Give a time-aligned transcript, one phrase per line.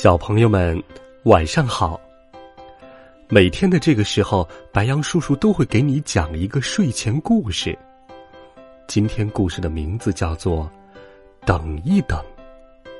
[0.00, 0.80] 小朋友们，
[1.24, 2.00] 晚上好。
[3.28, 7.76] 每天的这个时候，白羊叔叔都会给你讲一个睡前故事。
[8.86, 10.70] 今天故事的名字叫做
[11.44, 12.24] 《等一等，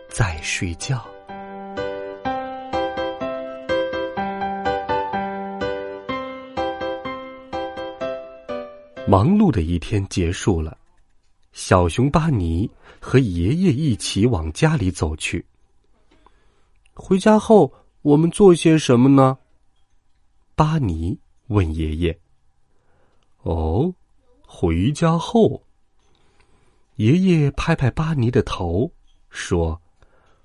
[0.09, 0.97] 再睡觉》。
[9.07, 10.77] 忙碌的一天结束了，
[11.53, 15.47] 小熊巴尼和爷爷一起往家里走去。
[16.99, 19.39] 回家后，我们做些什么呢？
[20.57, 22.19] 巴尼问爷爷。
[23.43, 23.95] 哦，
[24.45, 25.63] 回家后，
[26.97, 28.91] 爷爷拍拍巴尼的头，
[29.31, 29.81] 说：“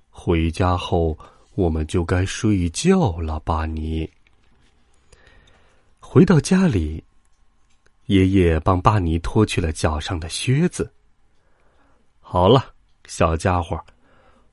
[0.08, 1.18] 回家后，
[1.56, 4.08] 我们就该睡觉了。”巴尼
[5.98, 7.02] 回到家里，
[8.06, 10.90] 爷爷帮巴尼脱去了脚上的靴子。
[12.20, 12.72] 好了，
[13.06, 13.78] 小家伙。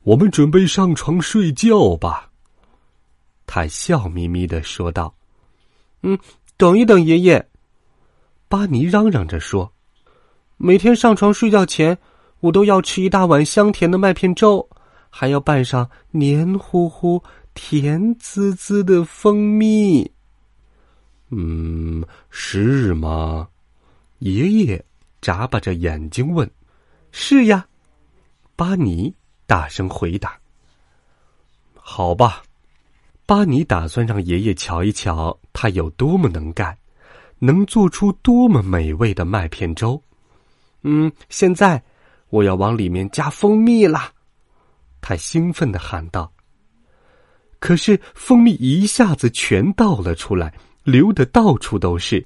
[0.04, 2.30] 我们准备上床睡觉吧。
[3.46, 5.14] 他笑眯眯的说道
[6.02, 6.18] ：“嗯，
[6.58, 7.50] 等一等，爷爷。”
[8.48, 9.72] 巴尼嚷嚷着说
[10.58, 11.98] ：“每天上床睡觉前，
[12.40, 14.68] 我都要吃一大碗香甜的麦片粥，
[15.10, 17.22] 还要拌上黏糊糊、
[17.54, 20.12] 甜滋滋的蜂蜜。”
[21.30, 23.48] 嗯，是吗？
[24.20, 24.84] 爷爷
[25.22, 26.50] 眨巴着眼睛问
[27.12, 27.68] ：“是呀。”
[28.56, 29.14] 巴尼。
[29.52, 30.40] 大声回答
[31.76, 32.42] ：“好吧。”
[33.28, 36.78] 巴尼打算让爷爷瞧一瞧他有多么能干，
[37.38, 40.02] 能做出多么美味的麦片粥。
[40.84, 41.84] 嗯，现在
[42.30, 44.14] 我要往里面加蜂蜜啦！
[45.02, 46.32] 他兴奋的喊道。
[47.60, 50.54] 可是蜂蜜一下子全倒了出来，
[50.84, 52.26] 流的到处都是。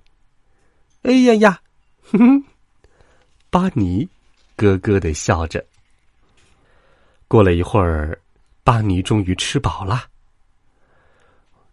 [1.02, 1.60] 哎呀呀！
[2.04, 2.44] 哼哼，
[3.50, 4.08] 巴尼
[4.56, 5.66] 咯咯的笑着。
[7.28, 8.20] 过了一会儿，
[8.64, 10.04] 巴尼终于吃饱了。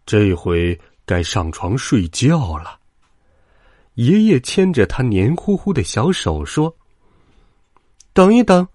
[0.06, 2.78] 这回该上床睡觉了。
[3.94, 6.74] 爷爷牵着他黏糊糊的小手说
[8.14, 8.66] ：“等一等，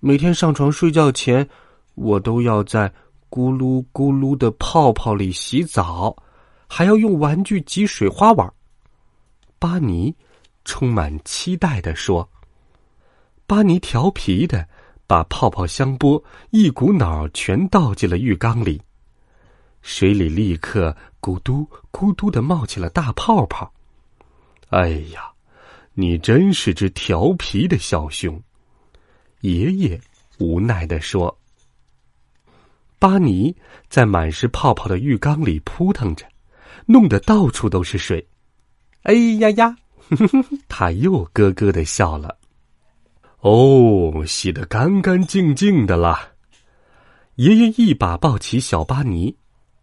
[0.00, 1.46] 每天上床睡觉前，
[1.94, 2.88] 我都要在
[3.28, 6.16] 咕噜咕噜的泡泡里洗澡，
[6.66, 8.50] 还要用玩具挤水花玩。”
[9.60, 10.14] 巴尼
[10.64, 12.28] 充满期待的说
[13.46, 14.66] ：“巴尼调皮的。”
[15.12, 18.80] 把泡泡香波一股脑全倒进了浴缸里，
[19.82, 23.70] 水里立刻咕嘟咕嘟的冒起了大泡泡。
[24.70, 25.30] 哎呀，
[25.92, 28.42] 你真是只调皮的小熊！
[29.42, 30.00] 爷爷
[30.38, 31.38] 无奈的说。
[32.98, 33.54] 巴尼
[33.90, 36.26] 在满是泡泡的浴缸里扑腾着，
[36.86, 38.26] 弄得到处都是水。
[39.02, 39.76] 哎呀呀，
[40.70, 42.38] 他又咯咯的笑了。
[43.42, 46.28] 哦，洗得干干净净的啦！
[47.34, 49.36] 爷爷一把抱起小巴尼，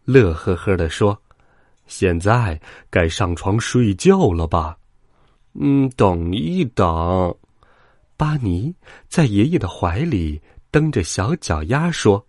[0.05, 1.21] 乐呵呵的说
[1.85, 2.57] ：“现在
[2.89, 4.77] 该上床睡觉了吧？”
[5.59, 7.35] 嗯，等一等。
[8.15, 8.73] 巴尼
[9.09, 12.25] 在爷爷的怀里蹬着小脚丫说：“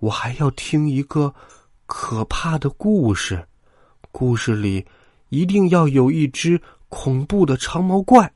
[0.00, 1.34] 我还要听一个
[1.86, 3.42] 可怕的故事，
[4.12, 4.84] 故事里
[5.30, 6.60] 一定要有一只
[6.90, 8.30] 恐怖的长毛怪。”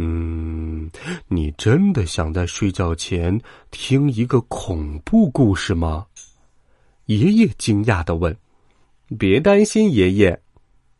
[0.00, 0.88] 嗯，
[1.26, 3.36] 你真的想在睡觉前
[3.72, 6.06] 听一个恐怖故事吗？
[7.06, 8.36] 爷爷惊讶的问。
[9.18, 10.40] 别担心，爷爷，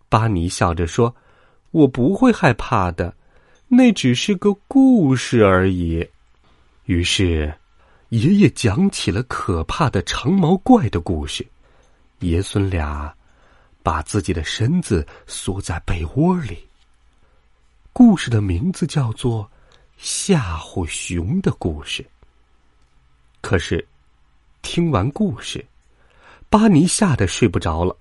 [0.08, 1.14] 巴尼笑着说
[1.70, 3.14] ：“我不会害怕的，
[3.68, 6.04] 那只是个故事而已。”
[6.86, 7.54] 于是，
[8.08, 11.46] 爷爷讲起了可怕的长毛怪的故事。
[12.18, 13.14] 爷孙俩
[13.84, 16.67] 把自己的身子缩在被窝里。
[17.98, 19.42] 故事的名字叫做
[19.98, 22.00] 《吓唬熊的故事》。
[23.40, 23.84] 可是，
[24.62, 25.66] 听完故事，
[26.48, 27.96] 巴尼吓得睡不着了。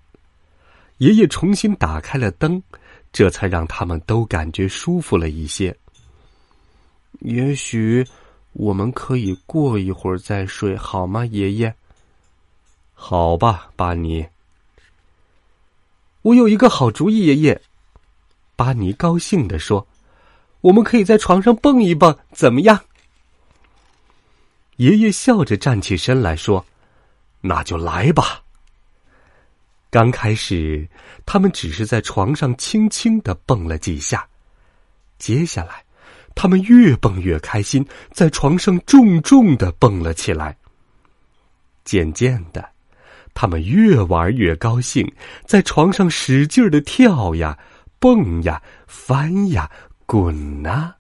[1.00, 2.62] 爷爷重新打开了灯，
[3.12, 5.76] 这才让他们都感觉舒服了一些。
[7.22, 8.06] 也许
[8.54, 11.74] 我们可以过一会儿再睡，好吗，爷爷？
[12.94, 14.24] 好吧，巴尼。
[16.22, 17.60] 我有一个好主意，爷爷。
[18.58, 19.88] 巴尼高兴地说
[20.60, 22.78] ：“我们可以在床上蹦一蹦，怎么样？”
[24.78, 26.66] 爷爷笑着站起身来说
[27.40, 28.42] ：“那就来吧。”
[29.90, 30.90] 刚开始，
[31.26, 34.28] 他们只是在床上轻轻的蹦了几下，
[35.18, 35.86] 接下来，
[36.36, 40.58] 他们越蹦越开心，在床上重重的蹦了起来。
[41.86, 42.70] 渐渐的，
[43.34, 45.10] 他们越玩越高兴，
[45.46, 47.58] 在床上使劲的跳呀、
[48.00, 49.72] 蹦呀、翻呀、
[50.06, 50.96] 滚呐。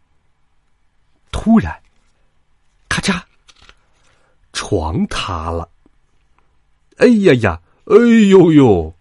[1.31, 1.81] 突然，
[2.89, 3.21] 咔嚓，
[4.53, 5.69] 床塌了！
[6.97, 7.61] 哎呀呀！
[7.85, 7.95] 哎
[8.29, 8.93] 呦呦！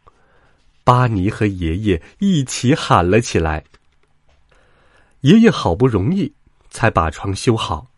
[0.84, 3.64] 巴尼和爷爷一起喊了起来。
[5.22, 6.32] 爷爷好不容易
[6.70, 7.88] 才把床修好，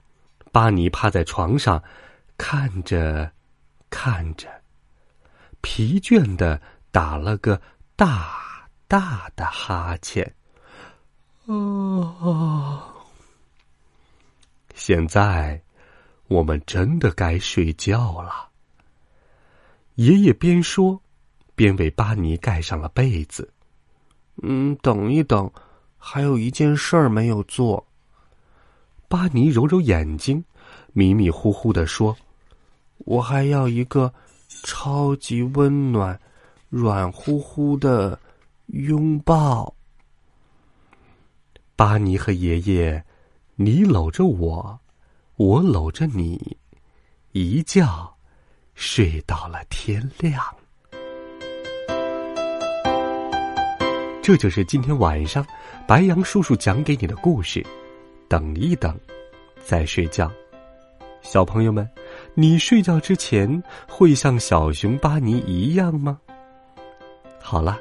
[0.51, 1.83] 巴尼趴在床上，
[2.39, 3.33] 看着，
[3.91, 4.49] 看着，
[5.61, 7.61] 疲倦的打了个
[7.97, 8.06] 大
[8.88, 10.35] 大的哈欠。
[11.44, 12.82] 哦，
[14.75, 15.61] 现在
[16.26, 18.49] 我们真的该睡觉了。
[19.96, 21.00] 爷爷边说，
[21.55, 23.52] 边为巴尼盖上了被子。
[24.43, 25.50] 嗯，等一等，
[25.99, 27.87] 还有一件事儿没有做。
[29.08, 30.43] 巴尼揉揉眼睛，
[30.93, 32.17] 迷迷糊糊的说
[33.05, 34.12] ：“我还要一个
[34.62, 36.19] 超级温暖、
[36.69, 38.19] 软乎乎的
[38.69, 39.75] 拥抱。”
[41.76, 43.05] 巴尼和爷爷，
[43.56, 44.81] 你搂着我，
[45.37, 46.56] 我搂着你，
[47.32, 48.15] 一觉。
[48.81, 50.41] 睡到了天亮，
[54.23, 55.44] 这就是今天晚上
[55.85, 57.61] 白羊叔叔讲给你的故事。
[58.29, 58.97] 等一等，
[59.65, 60.31] 再睡觉。
[61.23, 61.91] 小朋友们，
[62.35, 66.20] 你睡觉之前会像小熊巴尼一样吗？
[67.43, 67.81] 好了，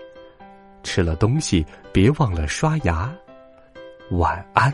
[0.97, 1.63] 吃了东西
[1.93, 3.15] 别忘了刷牙。
[4.09, 4.73] 晚安。